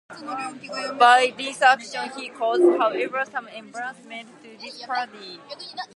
[0.97, 5.39] By this action he caused, however, some embarrassment to his party.